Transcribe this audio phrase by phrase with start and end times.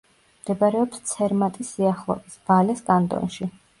[0.43, 3.51] მდებარეობს ცერმატის სიახლოვეს, ვალეს კანტონში.